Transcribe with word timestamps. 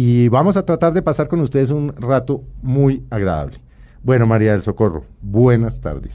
Y 0.00 0.28
vamos 0.28 0.56
a 0.56 0.64
tratar 0.64 0.92
de 0.92 1.02
pasar 1.02 1.26
con 1.26 1.40
ustedes 1.40 1.70
un 1.70 1.92
rato 1.96 2.44
muy 2.62 3.02
agradable. 3.10 3.56
Bueno, 4.04 4.28
María 4.28 4.52
del 4.52 4.62
Socorro, 4.62 5.04
buenas 5.20 5.80
tardes. 5.80 6.12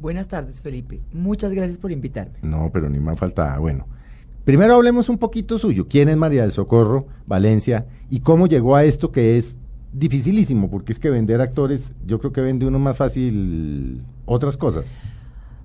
Buenas 0.00 0.26
tardes, 0.26 0.62
Felipe. 0.62 1.02
Muchas 1.12 1.52
gracias 1.52 1.76
por 1.76 1.92
invitarme. 1.92 2.38
No, 2.40 2.70
pero 2.72 2.88
ni 2.88 2.98
más 2.98 3.18
faltaba. 3.18 3.58
Bueno, 3.58 3.86
primero 4.46 4.72
hablemos 4.72 5.10
un 5.10 5.18
poquito 5.18 5.58
suyo. 5.58 5.86
¿Quién 5.86 6.08
es 6.08 6.16
María 6.16 6.40
del 6.40 6.52
Socorro, 6.52 7.08
Valencia? 7.26 7.84
¿Y 8.08 8.20
cómo 8.20 8.46
llegó 8.46 8.74
a 8.74 8.84
esto 8.84 9.12
que 9.12 9.36
es 9.36 9.54
dificilísimo? 9.92 10.70
Porque 10.70 10.94
es 10.94 10.98
que 10.98 11.10
vender 11.10 11.42
actores, 11.42 11.92
yo 12.06 12.18
creo 12.20 12.32
que 12.32 12.40
vende 12.40 12.64
uno 12.64 12.78
más 12.78 12.96
fácil 12.96 14.00
otras 14.24 14.56
cosas. 14.56 14.86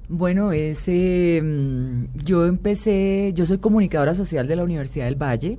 Bueno, 0.10 0.52
es, 0.52 0.84
eh, 0.88 1.42
mm, 1.42 2.18
yo 2.26 2.48
empecé, 2.48 3.32
yo 3.34 3.46
soy 3.46 3.60
comunicadora 3.60 4.14
social 4.14 4.46
de 4.46 4.58
la 4.58 4.66
Universidad 4.66 5.06
del 5.06 5.16
Valle. 5.16 5.58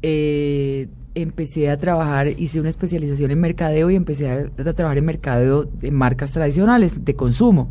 Eh, 0.00 0.86
empecé 1.14 1.70
a 1.70 1.76
trabajar, 1.76 2.28
hice 2.28 2.60
una 2.60 2.70
especialización 2.70 3.30
en 3.30 3.40
mercadeo 3.40 3.90
y 3.90 3.96
empecé 3.96 4.30
a, 4.30 4.46
trabajar 4.46 4.98
en 4.98 5.04
mercadeo 5.04 5.64
de 5.64 5.90
marcas 5.90 6.32
tradicionales 6.32 7.04
de 7.04 7.14
consumo, 7.14 7.70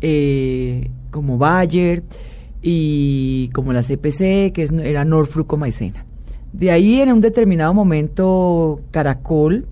eh, 0.00 0.88
como 1.10 1.38
Bayer 1.38 2.02
y 2.62 3.48
como 3.48 3.72
la 3.72 3.82
CPC, 3.82 4.52
que 4.52 4.68
era 4.82 5.04
Norfruco 5.04 5.56
Maicena. 5.56 6.04
De 6.52 6.70
ahí, 6.70 7.00
en 7.00 7.12
un 7.12 7.20
determinado 7.20 7.72
momento, 7.74 8.80
Caracol 8.90 9.66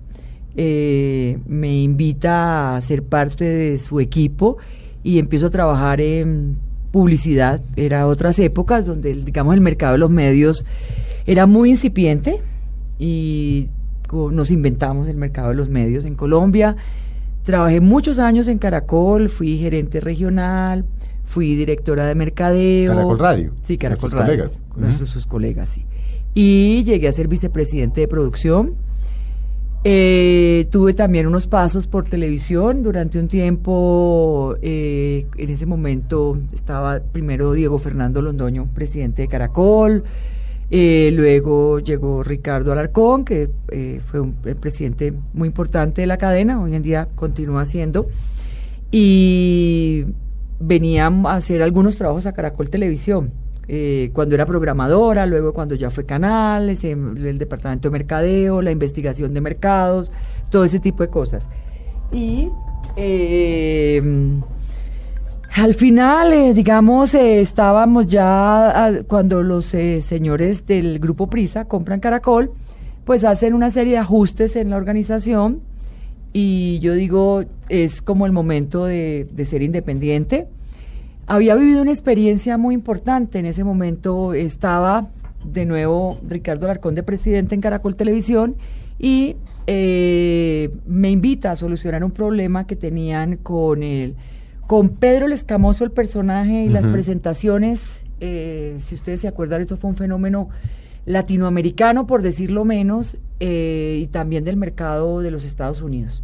eh, 0.56 1.38
me 1.46 1.82
invita 1.82 2.76
a 2.76 2.80
ser 2.80 3.02
parte 3.02 3.44
de 3.44 3.78
su 3.78 4.00
equipo 4.00 4.58
y 5.02 5.18
empiezo 5.18 5.46
a 5.46 5.50
trabajar 5.50 6.00
en 6.00 6.56
publicidad. 6.90 7.60
Era 7.76 8.06
otras 8.06 8.38
épocas 8.38 8.86
donde, 8.86 9.14
digamos, 9.14 9.54
el 9.54 9.60
mercado 9.60 9.92
de 9.92 9.98
los 9.98 10.10
medios 10.10 10.64
era 11.26 11.46
muy 11.46 11.70
incipiente 11.70 12.40
y 12.98 13.68
nos 14.12 14.50
inventamos 14.50 15.08
el 15.08 15.16
mercado 15.16 15.50
de 15.50 15.54
los 15.54 15.68
medios 15.68 16.04
en 16.04 16.14
Colombia. 16.14 16.76
Trabajé 17.44 17.80
muchos 17.80 18.18
años 18.18 18.48
en 18.48 18.58
Caracol, 18.58 19.28
fui 19.28 19.58
gerente 19.58 20.00
regional, 20.00 20.84
fui 21.24 21.54
directora 21.56 22.06
de 22.06 22.14
mercadeo. 22.14 22.92
Caracol 22.94 23.18
Radio, 23.18 23.52
Sí, 23.62 23.78
Caracol 23.78 24.10
Radio. 24.10 24.26
colegas. 24.26 24.60
con 24.68 24.82
nuestros 24.82 25.10
sus 25.10 25.26
colegas, 25.26 25.68
sí. 25.68 25.84
Y 26.34 26.84
llegué 26.84 27.08
a 27.08 27.12
ser 27.12 27.28
vicepresidente 27.28 28.00
de 28.02 28.08
producción. 28.08 28.74
Eh, 29.84 30.66
tuve 30.70 30.92
también 30.92 31.26
unos 31.26 31.46
pasos 31.46 31.86
por 31.86 32.04
televisión 32.04 32.82
durante 32.82 33.18
un 33.18 33.28
tiempo. 33.28 34.56
eh, 34.60 35.26
en 35.36 35.50
ese 35.50 35.66
momento 35.66 36.38
estaba 36.52 37.00
primero 37.00 37.52
Diego 37.52 37.78
Fernando 37.78 38.20
Londoño, 38.20 38.66
presidente 38.74 39.22
de 39.22 39.28
Caracol. 39.28 40.02
Eh, 40.70 41.10
luego 41.14 41.78
llegó 41.80 42.22
Ricardo 42.22 42.72
Alarcón, 42.72 43.24
que 43.24 43.50
eh, 43.70 44.00
fue 44.06 44.20
un 44.20 44.34
presidente 44.34 45.14
muy 45.32 45.48
importante 45.48 46.02
de 46.02 46.06
la 46.06 46.18
cadena. 46.18 46.60
Hoy 46.62 46.74
en 46.74 46.82
día 46.82 47.08
continúa 47.14 47.64
siendo. 47.66 48.08
Y 48.90 50.06
venía 50.60 51.06
a 51.06 51.34
hacer 51.34 51.62
algunos 51.62 51.96
trabajos 51.96 52.26
a 52.26 52.32
Caracol 52.32 52.70
Televisión. 52.70 53.32
eh, 53.68 54.10
cuando 54.14 54.34
era 54.34 54.46
programadora, 54.46 55.26
luego 55.26 55.52
cuando 55.52 55.74
ya 55.74 55.90
fue 55.90 56.06
canal, 56.06 56.70
el 56.70 57.38
departamento 57.38 57.88
de 57.88 57.92
mercadeo, 57.92 58.62
la 58.62 58.70
investigación 58.70 59.34
de 59.34 59.40
mercados, 59.42 60.10
todo 60.50 60.64
ese 60.64 60.80
tipo 60.80 61.02
de 61.02 61.10
cosas. 61.10 61.48
Y 62.10 62.48
eh, 62.96 64.02
al 65.54 65.74
final, 65.74 66.32
eh, 66.32 66.54
digamos, 66.54 67.14
eh, 67.14 67.40
estábamos 67.40 68.06
ya 68.06 68.68
ah, 68.68 68.92
cuando 69.06 69.42
los 69.42 69.72
eh, 69.74 70.00
señores 70.00 70.66
del 70.66 70.98
grupo 70.98 71.28
Prisa 71.28 71.64
compran 71.64 72.00
Caracol, 72.00 72.52
pues 73.04 73.24
hacen 73.24 73.54
una 73.54 73.70
serie 73.70 73.94
de 73.94 73.98
ajustes 73.98 74.56
en 74.56 74.70
la 74.70 74.76
organización 74.76 75.60
y 76.32 76.78
yo 76.80 76.92
digo, 76.92 77.44
es 77.68 78.02
como 78.02 78.26
el 78.26 78.32
momento 78.32 78.84
de, 78.84 79.26
de 79.32 79.44
ser 79.46 79.62
independiente. 79.62 80.46
Había 81.26 81.54
vivido 81.54 81.82
una 81.82 81.90
experiencia 81.92 82.58
muy 82.58 82.74
importante. 82.74 83.38
En 83.38 83.46
ese 83.46 83.64
momento 83.64 84.34
estaba 84.34 85.08
de 85.44 85.64
nuevo 85.64 86.18
Ricardo 86.28 86.66
Alarcón 86.66 86.94
de 86.94 87.02
presidente 87.02 87.54
en 87.54 87.60
Caracol 87.60 87.96
Televisión 87.96 88.56
y 88.98 89.36
me 89.66 91.10
invita 91.10 91.52
a 91.52 91.56
solucionar 91.56 92.02
un 92.02 92.10
problema 92.10 92.66
que 92.66 92.74
tenían 92.74 93.36
con 93.36 93.82
el 93.82 94.16
con 94.68 94.90
Pedro 94.90 95.26
el 95.26 95.32
Escamoso, 95.32 95.82
el 95.82 95.90
personaje 95.90 96.62
y 96.62 96.68
las 96.68 96.86
presentaciones. 96.86 98.04
eh, 98.20 98.76
si 98.80 98.94
ustedes 98.94 99.20
se 99.20 99.26
acuerdan, 99.26 99.62
esto 99.62 99.76
fue 99.76 99.90
un 99.90 99.96
fenómeno 99.96 100.50
latinoamericano, 101.06 102.06
por 102.06 102.22
decirlo 102.22 102.64
menos, 102.64 103.18
eh, 103.40 103.98
y 104.02 104.06
también 104.08 104.44
del 104.44 104.56
mercado 104.56 105.20
de 105.20 105.30
los 105.30 105.44
Estados 105.44 105.80
Unidos 105.80 106.22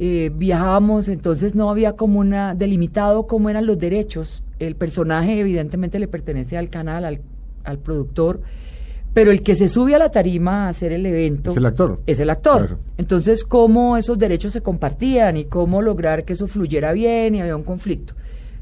eh, 0.00 0.30
viajábamos, 0.32 1.08
entonces 1.08 1.56
no 1.56 1.70
había 1.70 1.94
como 1.94 2.20
una 2.20 2.54
delimitado 2.54 3.26
cómo 3.26 3.50
eran 3.50 3.66
los 3.66 3.78
derechos. 3.78 4.44
El 4.60 4.76
personaje 4.76 5.40
evidentemente 5.40 5.98
le 5.98 6.06
pertenece 6.06 6.56
al 6.56 6.70
canal, 6.70 7.04
al, 7.04 7.20
al 7.64 7.78
productor, 7.78 8.40
pero 9.18 9.32
el 9.32 9.42
que 9.42 9.56
se 9.56 9.68
sube 9.68 9.96
a 9.96 9.98
la 9.98 10.12
tarima 10.12 10.66
a 10.66 10.68
hacer 10.68 10.92
el 10.92 11.04
evento 11.04 11.50
Es 11.50 11.56
el 11.56 11.66
actor. 11.66 12.00
es 12.06 12.20
el 12.20 12.30
actor. 12.30 12.66
Claro. 12.66 12.78
Entonces, 12.98 13.42
cómo 13.42 13.96
esos 13.96 14.16
derechos 14.16 14.52
se 14.52 14.60
compartían 14.60 15.36
y 15.36 15.46
cómo 15.46 15.82
lograr 15.82 16.24
que 16.24 16.34
eso 16.34 16.46
fluyera 16.46 16.92
bien 16.92 17.34
y 17.34 17.40
había 17.40 17.56
un 17.56 17.64
conflicto. 17.64 18.14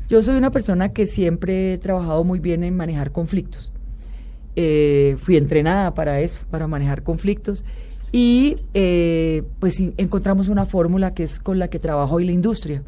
Yo 0.08 0.22
soy 0.22 0.34
una 0.34 0.50
persona 0.50 0.94
que 0.94 1.04
siempre 1.04 1.74
he 1.74 1.78
trabajado 1.78 2.24
muy 2.24 2.38
bien 2.38 2.64
en 2.64 2.74
manejar 2.74 3.12
conflictos. 3.12 3.70
Eh, 4.54 5.18
fui 5.18 5.36
entrenada 5.36 5.92
para 5.92 6.20
eso, 6.20 6.40
para 6.50 6.66
manejar 6.66 7.02
conflictos. 7.02 7.62
Y 8.10 8.56
eh, 8.72 9.42
pues 9.60 9.78
encontramos 9.98 10.48
una 10.48 10.64
fórmula 10.64 11.12
que 11.12 11.24
es 11.24 11.38
con 11.38 11.58
la 11.58 11.68
que 11.68 11.78
trabaja 11.78 12.14
hoy 12.14 12.24
la 12.24 12.32
industria. 12.32 12.82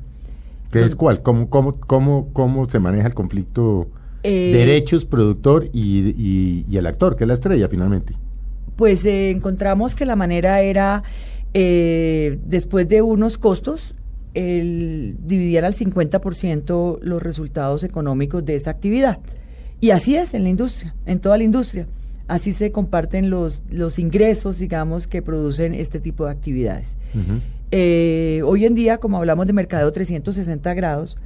¿Qué 0.70 0.86
es 0.86 0.94
cuál? 0.94 1.20
¿Cómo, 1.20 1.50
cómo, 1.50 1.78
cómo, 1.78 2.32
cómo 2.32 2.66
se 2.70 2.78
maneja 2.78 3.08
el 3.08 3.14
conflicto 3.14 3.88
Eh, 4.22 4.50
derechos, 4.52 5.04
productor 5.04 5.68
y, 5.72 6.08
y- 6.16 6.64
y 6.68 6.76
el 6.76 6.86
actor, 6.86 7.16
que 7.16 7.24
es 7.24 7.28
la 7.28 7.34
estrella 7.34 7.68
finalmente? 7.68 8.14
Pues 8.76 9.04
eh, 9.04 9.30
encontramos 9.30 9.94
que 9.94 10.04
la 10.06 10.16
manera 10.16 10.60
era, 10.60 11.02
eh, 11.54 12.38
después 12.46 12.88
de 12.88 13.02
unos 13.02 13.38
costos, 13.38 13.94
el 14.34 15.16
dividir 15.24 15.64
al 15.64 15.74
50% 15.74 16.98
los 17.00 17.22
resultados 17.22 17.82
económicos 17.84 18.44
de 18.44 18.54
esa 18.56 18.70
actividad. 18.70 19.18
Y 19.80 19.90
así 19.90 20.16
es 20.16 20.34
en 20.34 20.42
la 20.44 20.48
industria, 20.50 20.94
en 21.06 21.20
toda 21.20 21.38
la 21.38 21.44
industria. 21.44 21.86
Así 22.26 22.52
se 22.52 22.70
comparten 22.72 23.30
los, 23.30 23.62
los 23.70 23.98
ingresos, 23.98 24.58
digamos, 24.58 25.06
que 25.06 25.22
producen 25.22 25.72
este 25.74 25.98
tipo 25.98 26.26
de 26.26 26.32
actividades. 26.32 26.94
Eh, 27.70 28.42
hoy 28.44 28.64
en 28.66 28.74
día, 28.74 28.98
como 28.98 29.16
hablamos 29.18 29.46
de 29.46 29.52
mercadeo 29.52 29.90
360 29.92 30.74
grados, 30.74 31.16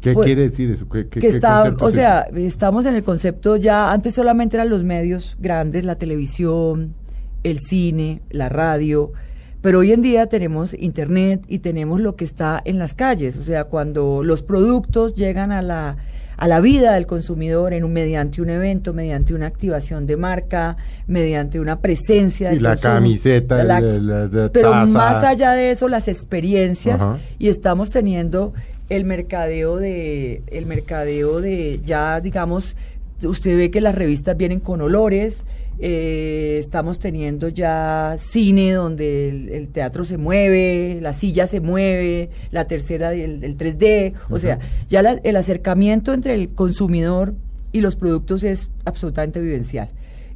¿Qué 0.00 0.12
Pues, 0.12 0.26
quiere 0.26 0.42
decir 0.48 0.70
eso? 0.70 0.88
¿Qué, 0.88 1.08
qué- 1.08 1.20
que 1.20 1.26
está, 1.28 1.64
o 1.80 1.90
sea, 1.90 2.28
estamos 2.34 2.86
en 2.86 2.94
el 2.94 3.02
concepto 3.02 3.56
ya, 3.56 3.90
antes 3.92 4.14
solamente 4.14 4.56
eran 4.56 4.68
los 4.70 4.84
medios 4.84 5.36
grandes, 5.40 5.84
la 5.84 5.96
televisión, 5.96 6.94
el 7.42 7.58
cine, 7.60 8.20
la 8.30 8.48
radio, 8.48 9.12
pero 9.60 9.80
hoy 9.80 9.92
en 9.92 10.02
día 10.02 10.26
tenemos 10.26 10.72
internet 10.74 11.42
y 11.48 11.58
tenemos 11.58 12.00
lo 12.00 12.14
que 12.14 12.24
está 12.24 12.60
en 12.64 12.78
las 12.78 12.94
calles, 12.94 13.36
o 13.36 13.42
sea, 13.42 13.64
cuando 13.64 14.22
los 14.22 14.42
productos 14.42 15.14
llegan 15.14 15.50
a 15.52 15.62
la 15.62 15.96
a 16.40 16.46
la 16.46 16.60
vida 16.60 16.92
del 16.92 17.08
consumidor 17.08 17.72
en 17.72 17.82
un 17.82 17.92
mediante 17.92 18.40
un 18.40 18.48
evento, 18.48 18.94
mediante 18.94 19.34
una 19.34 19.46
activación 19.46 20.06
de 20.06 20.16
marca, 20.16 20.76
mediante 21.08 21.58
una 21.58 21.80
presencia 21.80 22.50
Sí, 22.50 22.54
del 22.54 22.62
la 22.62 22.70
consumo, 22.76 22.94
camiseta, 22.94 23.64
la- 23.64 23.80
la- 23.80 23.98
la- 23.98 24.26
la 24.28 24.52
pero 24.52 24.70
taza. 24.70 24.92
más 24.92 25.24
allá 25.24 25.50
de 25.54 25.72
eso, 25.72 25.88
las 25.88 26.06
experiencias 26.06 27.00
Ajá. 27.00 27.18
y 27.40 27.48
estamos 27.48 27.90
teniendo 27.90 28.52
el 28.88 29.04
mercadeo 29.04 29.76
de 29.76 30.42
el 30.48 30.66
mercadeo 30.66 31.40
de 31.40 31.80
ya 31.84 32.20
digamos 32.20 32.76
usted 33.22 33.56
ve 33.56 33.70
que 33.70 33.80
las 33.80 33.94
revistas 33.94 34.36
vienen 34.36 34.60
con 34.60 34.80
olores 34.80 35.44
eh, 35.80 36.56
estamos 36.58 36.98
teniendo 36.98 37.48
ya 37.48 38.16
cine 38.18 38.72
donde 38.72 39.28
el, 39.28 39.48
el 39.50 39.68
teatro 39.68 40.04
se 40.04 40.16
mueve 40.18 40.98
la 41.00 41.12
silla 41.12 41.46
se 41.46 41.60
mueve 41.60 42.30
la 42.50 42.66
tercera 42.66 43.12
el, 43.12 43.44
el 43.44 43.56
3D 43.56 44.14
o 44.30 44.38
sea 44.38 44.58
ya 44.88 45.02
la- 45.02 45.20
el 45.22 45.36
acercamiento 45.36 46.12
entre 46.14 46.34
el 46.34 46.48
consumidor 46.50 47.34
y 47.72 47.80
los 47.80 47.96
productos 47.96 48.44
es 48.44 48.70
absolutamente 48.86 49.40
vivencial. 49.42 49.90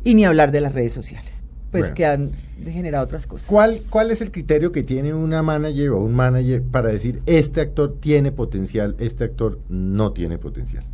Y 0.05 0.15
ni 0.15 0.25
hablar 0.27 0.53
de 0.53 0.61
las 0.61 0.75
redes 0.75 0.93
sociales 0.93 1.42
pues 1.73 1.85
Bueno. 1.85 1.95
que 1.95 2.07
han 2.07 2.31
generado 2.65 3.05
otras 3.05 3.27
cosas. 3.27 3.49
¿Cuál, 3.49 3.83
¿Cuál 3.89 4.11
es 4.11 4.21
el 4.21 4.31
criterio 4.31 4.71
que 4.71 4.83
tiene 4.83 5.15
una 5.15 5.43
manager 5.43 5.91
o 5.91 5.99
un 5.99 6.13
manager 6.15 6.63
para 6.63 6.91
decir 6.91 7.23
este 7.27 7.63
actor 7.63 7.97
tiene 7.99 8.31
potencial, 8.31 8.95
este 8.99 9.25
actor 9.25 9.59
no 9.71 10.13
tiene 10.13 10.37
potencial? 10.39 10.85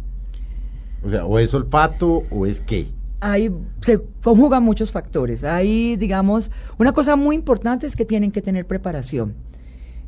O 1.04 1.10
sea, 1.10 1.26
o 1.26 1.38
es 1.40 1.52
olfato 1.52 2.22
o 2.30 2.46
es 2.46 2.60
qué. 2.60 2.86
Ahí 3.20 3.50
se 3.80 4.00
conjugan 4.22 4.62
muchos 4.62 4.92
factores. 4.92 5.42
Ahí, 5.42 5.96
digamos, 5.96 6.50
una 6.78 6.92
cosa 6.92 7.16
muy 7.16 7.34
importante 7.34 7.86
es 7.86 7.96
que 7.96 8.04
tienen 8.04 8.30
que 8.30 8.40
tener 8.40 8.64
preparación. 8.64 9.34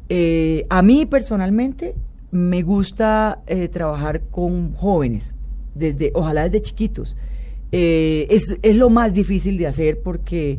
Eh, 0.09 0.67
a 0.71 0.83
mí 0.83 1.05
personalmente 1.05 1.97
me 2.31 2.63
gusta 2.63 3.43
eh, 3.49 3.69
trabajar 3.69 4.23
con 4.31 4.73
jóvenes, 4.75 5.35
desde, 5.75 6.13
ojalá 6.15 6.45
desde 6.45 6.63
chiquitos. 6.63 7.17
Eh, 7.73 8.27
es, 8.31 8.57
es 8.63 8.77
lo 8.77 8.91
más 8.91 9.15
difícil 9.15 9.57
de 9.57 9.67
hacer 9.67 10.01
porque 10.03 10.59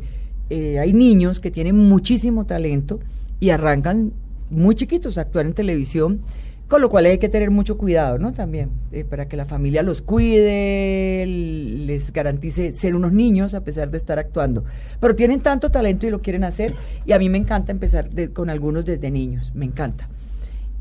eh, 0.49 0.79
hay 0.79 0.93
niños 0.93 1.39
que 1.39 1.51
tienen 1.51 1.77
muchísimo 1.77 2.45
talento 2.45 2.99
y 3.39 3.49
arrancan 3.49 4.13
muy 4.49 4.75
chiquitos 4.75 5.17
a 5.17 5.21
actuar 5.21 5.45
en 5.45 5.53
televisión, 5.53 6.21
con 6.67 6.81
lo 6.81 6.89
cual 6.89 7.05
hay 7.05 7.17
que 7.17 7.29
tener 7.29 7.51
mucho 7.51 7.77
cuidado, 7.77 8.17
¿no? 8.17 8.31
También, 8.33 8.69
eh, 8.91 9.03
para 9.03 9.27
que 9.27 9.35
la 9.35 9.45
familia 9.45 9.81
los 9.81 10.01
cuide, 10.01 11.25
les 11.25 12.13
garantice 12.13 12.71
ser 12.71 12.95
unos 12.95 13.11
niños 13.13 13.53
a 13.53 13.63
pesar 13.63 13.91
de 13.91 13.97
estar 13.97 14.19
actuando. 14.19 14.63
Pero 14.99 15.15
tienen 15.15 15.41
tanto 15.41 15.69
talento 15.69 16.07
y 16.07 16.11
lo 16.11 16.21
quieren 16.21 16.43
hacer, 16.43 16.75
y 17.05 17.11
a 17.11 17.19
mí 17.19 17.29
me 17.29 17.37
encanta 17.37 17.71
empezar 17.71 18.09
con 18.33 18.49
algunos 18.49 18.85
desde 18.85 19.11
niños, 19.11 19.51
me 19.53 19.65
encanta. 19.65 20.09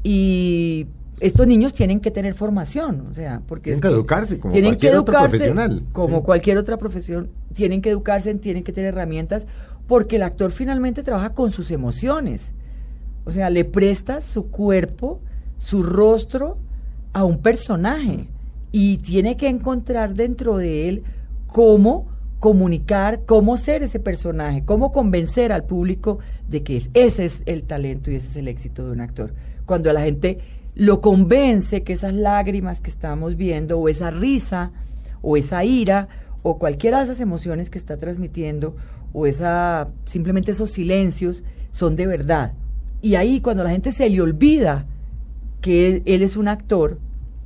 Y 0.02 0.86
estos 1.20 1.46
niños 1.46 1.72
tienen 1.74 2.00
que 2.00 2.10
tener 2.10 2.34
formación, 2.34 3.06
o 3.10 3.14
sea, 3.14 3.42
porque 3.46 3.72
Tienen 3.72 3.80
que 3.82 3.88
educarse 3.88 4.38
como 4.40 4.52
tienen 4.52 4.72
cualquier 4.72 4.92
que 4.92 4.98
otro 4.98 5.12
educarse 5.12 5.30
profesional. 5.36 5.82
como 5.92 6.18
Sí. 6.18 6.24
cualquier 6.24 6.58
otra 6.58 6.76
profesión, 6.78 7.28
tienen 7.54 7.82
que 7.82 7.90
educarse, 7.90 8.34
tienen 8.36 8.64
que 8.64 8.72
tener 8.72 8.94
herramientas, 8.94 9.46
porque 9.86 10.16
el 10.16 10.22
actor 10.22 10.50
finalmente 10.52 11.02
trabaja 11.02 11.30
con 11.34 11.50
sus 11.50 11.70
emociones. 11.70 12.52
O 13.24 13.30
sea, 13.30 13.50
le 13.50 13.64
presta 13.64 14.20
su 14.20 14.50
cuerpo, 14.50 15.20
su 15.58 15.82
rostro 15.82 16.56
a 17.12 17.24
un 17.24 17.38
personaje 17.42 18.28
y 18.72 18.98
tiene 18.98 19.36
que 19.36 19.48
encontrar 19.48 20.14
dentro 20.14 20.56
de 20.56 20.88
él 20.88 21.02
cómo 21.48 22.08
comunicar, 22.38 23.20
cómo 23.26 23.56
ser 23.58 23.82
ese 23.82 24.00
personaje, 24.00 24.64
cómo 24.64 24.92
convencer 24.92 25.52
al 25.52 25.64
público 25.64 26.18
de 26.48 26.62
que 26.62 26.78
es- 26.78 26.90
ese 26.94 27.24
es 27.26 27.42
el 27.44 27.64
talento 27.64 28.10
y 28.10 28.14
ese 28.14 28.28
es 28.28 28.36
el 28.36 28.48
éxito 28.48 28.86
de 28.86 28.92
un 28.92 29.00
actor. 29.02 29.34
Cuando 29.66 29.92
la 29.92 30.00
gente 30.00 30.38
lo 30.74 31.00
convence 31.00 31.82
que 31.82 31.92
esas 31.92 32.14
lágrimas 32.14 32.80
que 32.80 32.90
estamos 32.90 33.36
viendo 33.36 33.78
o 33.78 33.88
esa 33.88 34.10
risa 34.10 34.72
o 35.22 35.36
esa 35.36 35.64
ira 35.64 36.08
o 36.42 36.58
cualquiera 36.58 36.98
de 36.98 37.04
esas 37.04 37.20
emociones 37.20 37.70
que 37.70 37.78
está 37.78 37.98
transmitiendo 37.98 38.76
o 39.12 39.26
esa 39.26 39.88
simplemente 40.04 40.52
esos 40.52 40.70
silencios 40.70 41.42
son 41.72 41.96
de 41.96 42.06
verdad. 42.06 42.54
Y 43.02 43.14
ahí 43.14 43.40
cuando 43.40 43.64
la 43.64 43.70
gente 43.70 43.92
se 43.92 44.08
le 44.08 44.20
olvida 44.20 44.86
que 45.60 46.02
él, 46.04 46.22
es 46.22 46.36
un 46.36 46.48
actor 46.48 46.98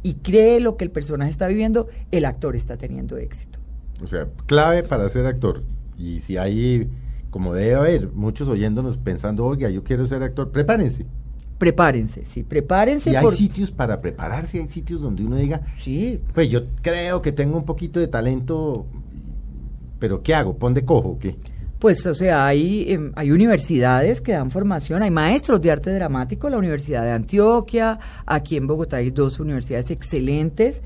y 0.03 0.15
cree 0.15 0.61
lo 0.61 0.77
que 0.77 0.85
el 0.85 0.91
personaje 0.91 1.31
está 1.31 1.47
viviendo, 1.47 1.88
el 2.11 2.25
actor 2.25 2.56
está 2.56 2.77
teniendo 2.77 3.17
éxito. 3.17 3.59
O 4.03 4.06
sea, 4.06 4.29
clave 4.47 4.82
para 4.82 5.09
ser 5.09 5.27
actor. 5.27 5.62
Y 5.97 6.20
si 6.20 6.37
hay, 6.37 6.88
como 7.31 7.55
debe 7.55 7.75
haber, 7.75 8.09
muchos 8.12 8.49
oyéndonos 8.49 8.99
pensando, 8.99 9.44
oiga, 9.44 9.70
yo 9.70 9.82
quiero 9.82 10.06
ser 10.06 10.23
actor, 10.23 10.50
prepárense. 10.50 11.06
Prepárense, 11.65 12.27
sí, 12.27 12.43
prepárense. 12.43 13.11
Y 13.11 13.17
hay 13.17 13.23
por- 13.25 13.35
sitios 13.35 13.71
para 13.71 14.01
prepararse, 14.01 14.59
hay 14.61 14.69
sitios 14.69 15.01
donde 15.01 15.25
uno 15.25 15.37
diga, 15.37 15.63
Sí, 15.81 16.21
pues 16.35 16.51
yo 16.51 16.61
creo 16.83 17.23
que 17.23 17.33
tengo 17.33 17.57
un 17.57 17.65
poquito 17.65 17.99
de 18.01 18.07
talento, 18.09 18.85
pero 19.99 20.23
¿qué 20.23 20.35
hago? 20.35 20.57
¿Pon 20.59 20.75
de 20.75 20.85
cojo 20.85 21.09
o 21.11 21.19
qué? 21.19 21.37
Pues, 21.79 22.07
o 22.07 22.15
sea, 22.15 22.47
hay, 22.47 22.93
em, 22.93 23.13
hay 23.15 23.31
universidades 23.31 24.21
que 24.21 24.33
dan 24.33 24.51
formación, 24.51 25.03
hay 25.03 25.11
maestros 25.11 25.61
de 25.61 25.71
arte 25.71 25.91
dramático, 25.93 26.49
la 26.51 26.59
Universidad 26.59 27.03
de 27.05 27.13
Antioquia, 27.13 27.99
aquí 28.27 28.57
en 28.57 28.67
Bogotá 28.67 28.99
hay 28.99 29.11
dos 29.11 29.41
universidades 29.41 29.91
excelentes. 29.91 30.83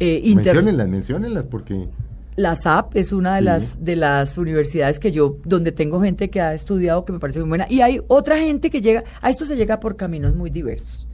eh, 0.00 0.20
inter- 0.24 0.54
Menciónenlas, 0.54 0.88
menciónenlas, 0.88 1.46
porque 1.46 1.86
La 2.34 2.54
SAP 2.54 2.96
es 2.96 3.12
una 3.12 3.34
de 3.34 3.40
Sí. 3.40 3.44
las 3.44 3.84
de 3.84 3.96
las 3.96 4.38
universidades 4.38 4.98
que 4.98 5.12
yo 5.12 5.36
donde 5.44 5.70
tengo 5.72 6.00
gente 6.00 6.30
que 6.30 6.40
ha 6.40 6.54
estudiado 6.54 7.04
que 7.04 7.12
me 7.12 7.18
parece 7.18 7.40
muy 7.40 7.48
buena 7.50 7.66
y 7.68 7.80
hay 7.82 8.00
otra 8.08 8.38
gente 8.38 8.70
que 8.70 8.80
llega 8.80 9.04
a 9.20 9.28
esto 9.28 9.44
se 9.44 9.54
llega 9.56 9.80
por 9.80 9.96
caminos 9.96 10.34
muy 10.34 10.48
diversos. 10.50 11.06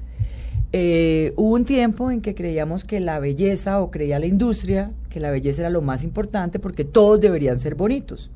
Eh, 0.73 1.32
hubo 1.37 1.55
un 1.55 1.65
tiempo 1.65 2.11
en 2.11 2.20
que 2.20 2.35
creíamos 2.35 2.85
que 2.85 3.00
la 3.00 3.19
belleza 3.19 3.81
o 3.81 3.91
creía 3.91 4.19
la 4.19 4.26
industria 4.26 4.91
que 5.09 5.19
la 5.19 5.31
belleza 5.31 5.62
era 5.62 5.70
lo 5.70 5.81
más 5.82 6.05
importante 6.05 6.59
porque 6.59 6.85
todos 6.85 7.20
deberían 7.20 7.59
ser 7.59 7.75
bonitos. 7.75 8.31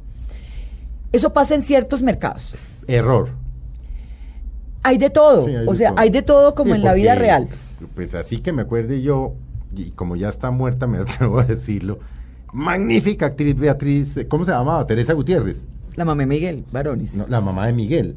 Eso 1.12 1.32
pasa 1.32 1.54
en 1.54 1.62
ciertos 1.62 2.02
mercados. 2.02 2.52
error. 2.88 3.28
Hay 4.82 4.98
de 4.98 5.10
todo, 5.10 5.44
Sí, 5.44 5.54
hay 5.54 5.66
o 5.68 5.70
de 5.72 5.76
sea, 5.76 5.90
todo. 5.90 6.00
hay 6.00 6.10
de 6.10 6.22
todo 6.22 6.54
como 6.56 6.70
Sí, 6.74 6.80
en 6.80 6.84
la 6.84 6.94
vida 6.94 7.14
real. 7.14 7.48
Pues 7.94 8.14
así 8.16 8.38
que 8.40 8.52
me 8.52 8.62
acuerde 8.62 9.00
yo, 9.02 9.34
y 9.76 9.90
como 9.92 10.16
ya 10.16 10.28
está 10.28 10.50
muerta, 10.50 10.88
me 10.88 10.98
atrevo 11.02 11.38
a 11.38 11.44
decirlo, 11.44 12.00
magnífica 12.52 13.26
actriz 13.26 13.56
Beatriz, 13.56 14.16
eh, 14.16 14.28
¿cómo 14.28 14.44
se 14.44 14.50
llamaba? 14.52 14.86
Teresa 14.86 15.12
Gutiérrez, 15.14 15.66
La 15.96 16.04
mamá 16.04 16.22
de 16.22 16.26
Miguel 16.26 16.64
Barones. 16.72 17.16
no, 17.16 17.26
la 17.28 17.40
mamá 17.40 17.66
de 17.66 17.72
Miguel. 17.72 18.16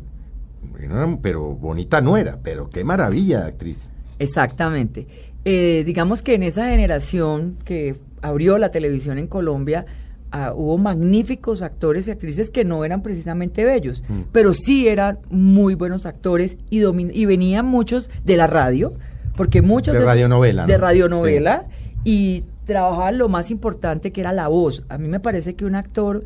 Bueno, 0.72 1.20
pero 1.22 1.42
bonita 1.56 2.02
no 2.02 2.18
era, 2.18 2.38
pero 2.44 2.70
qué 2.70 2.84
maravilla 2.84 3.42
de 3.42 3.48
actriz. 3.48 3.90
Exactamente. 4.20 5.08
Eh, 5.46 5.84
digamos 5.86 6.22
que 6.22 6.34
en 6.36 6.44
esa 6.44 6.70
generación 6.70 7.58
que 7.64 7.96
abrió 8.22 8.58
la 8.58 8.72
televisión 8.72 9.18
en 9.20 9.28
Colombia, 9.28 9.86
ah, 10.32 10.54
hubo 10.56 10.78
magníficos 10.78 11.62
actores 11.62 12.08
y 12.08 12.12
actrices 12.12 12.50
que 12.50 12.66
no 12.66 12.84
eran 12.84 13.04
precisamente 13.04 13.64
bellos, 13.64 14.04
Mm. 14.10 14.22
pero 14.32 14.54
sí 14.54 14.88
eran 14.88 15.20
muy 15.30 15.76
buenos 15.76 16.06
actores 16.06 16.58
y, 16.70 16.80
domin- 16.82 17.12
y 17.14 17.26
venían 17.26 17.66
muchos 17.68 18.10
de 18.26 18.36
la 18.38 18.48
radio, 18.48 18.94
porque 19.38 19.62
muchos 19.62 19.94
De 19.94 20.04
radionovela, 20.04 20.66
de 20.66 20.74
¿no? 20.74 20.80
radionovela 20.80 21.66
y 22.04 22.44
trabajaban 22.66 23.18
lo 23.18 23.30
más 23.30 23.52
importante 23.52 24.12
que 24.12 24.22
era 24.22 24.34
la 24.34 24.48
voz. 24.48 24.84
A 24.90 24.98
mí 24.98 25.08
me 25.08 25.20
parece 25.20 25.56
que 25.56 25.66
un 25.66 25.76
actor 25.76 26.26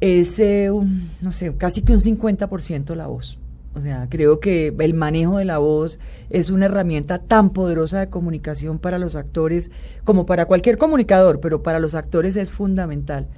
es, 0.00 0.38
eh, 0.38 0.70
un, 0.70 1.08
no 1.20 1.32
sé, 1.32 1.54
casi 1.56 1.82
que 1.82 1.92
un 1.92 2.00
50% 2.00 2.94
la 2.94 3.06
voz. 3.06 3.38
O 3.74 3.80
sea, 3.80 4.06
creo 4.08 4.40
que 4.40 4.74
el 4.78 4.94
manejo 4.94 5.36
de 5.36 5.44
la 5.44 5.58
voz 5.58 5.98
es 6.30 6.48
una 6.48 6.64
herramienta 6.64 7.18
tan 7.18 7.50
poderosa 7.50 8.00
de 8.00 8.08
comunicación 8.08 8.78
para 8.78 8.98
los 8.98 9.16
actores 9.16 9.70
como 10.04 10.24
para 10.24 10.46
cualquier 10.46 10.78
comunicador, 10.78 11.40
pero 11.40 11.62
para 11.62 11.78
los 11.78 11.94
actores 11.94 12.36
es 12.36 12.52
fundamental. 12.52 13.28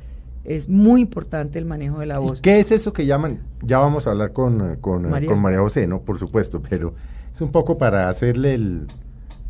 Es 0.44 0.68
muy 0.68 1.00
importante 1.00 1.58
el 1.58 1.64
manejo 1.64 1.98
de 1.98 2.06
la 2.06 2.16
¿Y 2.16 2.18
voz. 2.20 2.40
qué 2.40 2.60
es 2.60 2.70
eso 2.70 2.92
que 2.92 3.04
llaman? 3.04 3.40
Ya 3.62 3.78
vamos 3.78 4.06
a 4.06 4.10
hablar 4.10 4.32
con, 4.32 4.60
eh, 4.72 4.76
con, 4.80 5.06
eh, 5.06 5.08
María. 5.08 5.28
con 5.28 5.40
María 5.40 5.58
José, 5.58 5.88
¿no? 5.88 6.02
Por 6.02 6.18
supuesto, 6.20 6.62
pero 6.68 6.94
es 7.34 7.40
un 7.40 7.50
poco 7.50 7.76
para 7.76 8.08
hacerle 8.08 8.54
el, 8.54 8.86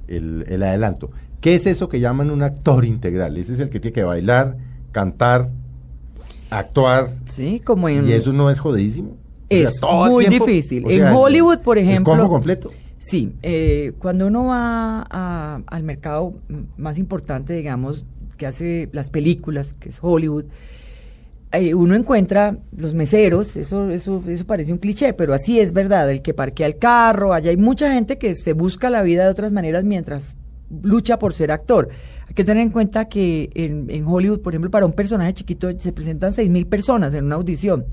el, 0.08 0.44
el 0.48 0.62
adelanto. 0.62 1.10
¿Qué 1.40 1.54
es 1.54 1.66
eso 1.66 1.88
que 1.88 2.00
llaman 2.00 2.30
un 2.30 2.42
actor 2.42 2.84
integral? 2.84 3.36
Ese 3.36 3.54
es 3.54 3.60
el 3.60 3.70
que 3.70 3.78
tiene 3.80 3.92
que 3.94 4.02
bailar, 4.04 4.56
cantar, 4.92 5.50
actuar, 6.50 7.10
Sí, 7.28 7.60
como 7.60 7.88
en... 7.88 8.08
y 8.08 8.12
eso 8.12 8.32
no 8.32 8.50
es 8.50 8.58
jodidísimo. 8.58 9.16
Es 9.48 9.80
todo 9.80 10.06
el 10.06 10.10
muy 10.12 10.26
tiempo, 10.26 10.46
difícil. 10.46 10.84
o 10.86 10.90
En 10.90 10.98
sea, 10.98 11.10
el- 11.10 11.16
Hollywood, 11.16 11.58
por 11.60 11.78
el 11.78 11.84
ejemplo- 11.88 12.14
combo 12.14 12.28
completo. 12.28 12.70
Sí, 12.98 13.32
eh, 13.42 13.92
cuando 13.98 14.26
uno 14.26 14.46
va 14.46 15.06
a- 15.08 15.60
al 15.66 15.82
mercado 15.84 16.34
más 16.76 16.98
importante, 16.98 17.52
digamos, 17.54 18.04
que 18.36 18.46
hace 18.46 18.88
las 18.92 19.08
películas, 19.08 19.72
que 19.74 19.90
es 19.90 19.98
Hollywood, 20.02 20.44
eh, 21.52 21.74
uno 21.74 21.94
encuentra 21.94 22.58
los 22.76 22.94
meseros, 22.94 23.56
eso, 23.56 23.88
eso, 23.90 24.22
eso 24.26 24.46
parece 24.46 24.72
un 24.72 24.78
cliché, 24.78 25.12
pero 25.14 25.32
así 25.32 25.60
es 25.60 25.72
verdad, 25.72 26.10
el 26.10 26.20
que 26.22 26.34
parquea 26.34 26.66
el 26.66 26.76
carro, 26.76 27.32
allá 27.32 27.50
hay 27.50 27.56
mucha 27.56 27.92
gente 27.92 28.18
que 28.18 28.34
se 28.34 28.52
busca 28.52 28.90
la 28.90 29.02
vida 29.02 29.24
de 29.24 29.30
otras 29.30 29.52
maneras 29.52 29.84
mientras 29.84 30.36
lucha 30.82 31.18
por 31.18 31.32
ser 31.34 31.50
actor. 31.50 31.88
Hay 32.28 32.34
que 32.34 32.44
tener 32.44 32.62
en 32.62 32.70
cuenta 32.70 33.06
que 33.06 33.50
en, 33.54 33.86
en 33.90 34.04
Hollywood, 34.06 34.40
por 34.40 34.52
ejemplo, 34.52 34.70
para 34.70 34.84
un 34.86 34.92
personaje 34.92 35.32
chiquito 35.34 35.68
se 35.78 35.92
presentan 35.92 36.32
seis 36.32 36.50
mil 36.50 36.66
personas 36.66 37.14
en 37.14 37.24
una 37.24 37.36
audición. 37.36 37.84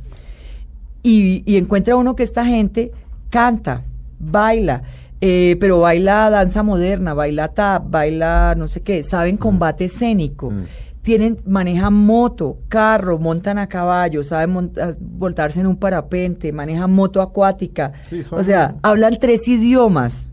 Y, 1.03 1.44
y 1.46 1.58
encuentra 1.58 1.96
uno 1.96 2.15
que 2.15 2.24
esta 2.24 2.44
gente 2.46 2.91
canta, 3.29 3.84
baila, 4.20 4.82
eh, 5.22 5.55
pero 5.60 5.79
baila 5.79 6.29
danza 6.29 6.63
moderna, 6.63 7.13
baila 7.13 7.50
tap, 7.50 7.89
baila 7.89 8.55
no 8.58 8.67
sé 8.67 8.82
qué, 8.82 9.03
saben 9.03 9.38
combate 9.38 9.86
escénico, 9.86 10.50
Mm. 10.51 10.63
tienen, 11.03 11.38
manejan 11.46 11.94
moto, 11.94 12.58
carro, 12.70 13.20
montan 13.20 13.60
a 13.60 13.67
caballo, 13.67 14.24
saben 14.24 14.50
monta- 14.51 14.96
voltarse 15.00 15.60
en 15.60 15.67
un 15.67 15.75
parapente, 15.77 16.51
manejan 16.51 16.91
moto 16.91 17.22
acuática, 17.22 17.94
Sí, 18.10 18.22
o 18.32 18.41
sea, 18.41 18.75
hablan 18.82 19.17
tres 19.20 19.48
idiomas 19.48 20.29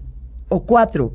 o 0.48 0.62
cuatro, 0.62 1.12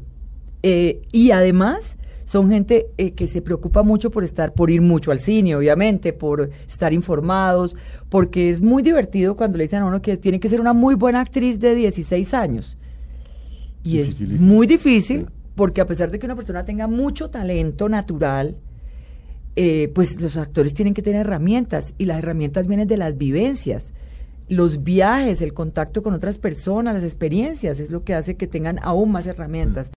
eh, 0.63 1.01
y 1.11 1.31
además 1.31 1.97
son 2.25 2.49
gente 2.49 2.87
eh, 2.97 3.11
que 3.11 3.27
se 3.27 3.41
preocupa 3.41 3.83
mucho 3.83 4.11
por 4.11 4.23
estar, 4.25 4.53
por 4.53 4.69
ir 4.69 4.81
mucho 4.81 5.11
al 5.11 5.19
cine, 5.19 5.55
obviamente, 5.55 6.11
por 6.11 6.49
estar 6.67 6.91
informados, 6.91 7.75
porque 8.09 8.49
es 8.49 8.59
muy 8.59 8.83
divertido 8.83 9.37
cuando 9.37 9.57
le 9.57 9.63
dicen 9.63 9.79
a 9.79 9.85
uno 9.85 10.01
que 10.01 10.17
tiene 10.17 10.39
que 10.39 10.49
ser 10.49 10.59
una 10.59 10.73
muy 10.73 10.95
buena 10.95 11.21
actriz 11.21 11.59
de 11.59 11.73
16 11.73 12.33
años. 12.33 12.77
Y 13.81 13.99
es 13.99 14.19
muy 14.19 14.67
difícil, 14.67 15.27
porque 15.55 15.79
a 15.79 15.85
pesar 15.85 16.11
de 16.11 16.19
que 16.19 16.25
una 16.25 16.35
persona 16.35 16.65
tenga 16.65 16.87
mucho 16.87 17.29
talento 17.29 17.87
natural, 17.87 18.57
eh, 19.55 19.89
pues 19.95 20.21
los 20.21 20.35
actores 20.37 20.73
tienen 20.73 20.93
que 20.93 21.01
tener 21.01 21.21
herramientas 21.21 21.93
y 21.97 22.05
las 22.05 22.19
herramientas 22.19 22.67
vienen 22.67 22.87
de 22.87 22.97
las 22.97 23.17
vivencias. 23.17 23.93
Los 24.49 24.83
viajes, 24.83 25.41
el 25.41 25.53
contacto 25.53 26.03
con 26.03 26.13
otras 26.13 26.37
personas, 26.37 26.93
las 26.93 27.03
experiencias, 27.03 27.79
es 27.79 27.89
lo 27.89 28.03
que 28.03 28.13
hace 28.13 28.35
que 28.35 28.47
tengan 28.47 28.79
aún 28.83 29.11
más 29.11 29.25
herramientas. 29.25 29.91